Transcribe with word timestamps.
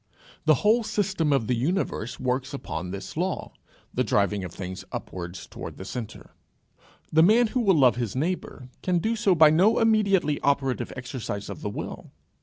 The 0.45 0.55
whole 0.65 0.81
system 0.83 1.31
of 1.31 1.45
the 1.45 1.53
universe 1.55 2.19
works 2.19 2.55
upon 2.55 2.89
this 2.89 3.15
law 3.15 3.53
the 3.93 4.03
driving 4.03 4.43
of 4.43 4.51
things 4.51 4.83
upward 4.91 5.35
towards 5.35 5.77
the 5.77 5.85
centre. 5.85 6.31
The 7.13 7.21
man 7.21 7.45
who 7.49 7.59
will 7.59 7.77
love 7.77 7.97
his 7.97 8.15
neighbour 8.15 8.69
can 8.81 8.97
do 8.97 9.15
so 9.15 9.35
by 9.35 9.51
no 9.51 9.77
immediately 9.77 10.39
operative 10.41 10.91
exercise 10.95 11.49
of 11.51 11.61
the 11.61 11.69
will. 11.69 12.11